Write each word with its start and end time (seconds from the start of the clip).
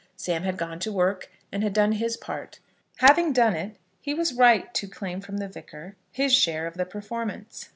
Sam 0.15 0.41
had 0.41 0.57
gone 0.57 0.79
to 0.79 0.91
work, 0.91 1.29
and 1.51 1.61
had 1.61 1.73
done 1.73 1.91
his 1.91 2.17
part. 2.17 2.57
Having 2.97 3.33
done 3.33 3.55
it, 3.55 3.75
he 4.01 4.15
was 4.15 4.33
right 4.33 4.73
to 4.73 4.87
claim 4.87 5.21
from 5.21 5.37
the 5.37 5.47
Vicar 5.47 5.95
his 6.11 6.33
share 6.33 6.65
of 6.65 6.73
the 6.73 6.85
performance. 6.87 7.69